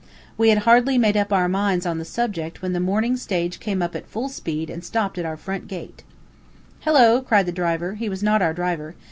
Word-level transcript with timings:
We 0.35 0.49
had 0.49 0.57
hardly 0.65 0.97
made 0.97 1.15
up 1.15 1.31
our 1.31 1.47
minds 1.47 1.85
on 1.85 1.99
the 1.99 2.05
subject 2.05 2.63
when 2.63 2.73
the 2.73 2.79
morning 2.79 3.15
stage 3.17 3.59
came 3.59 3.83
up 3.83 3.95
at 3.95 4.07
full 4.07 4.29
speed 4.29 4.71
and 4.71 4.83
stopped 4.83 5.19
at 5.19 5.25
our 5.27 5.37
gate. 5.59 6.01
"Hello!" 6.79 7.21
cried 7.21 7.45
the 7.45 7.51
driver. 7.51 7.93
He 7.93 8.09
was 8.09 8.23
not 8.23 8.41
our 8.41 8.51
driver. 8.55 8.95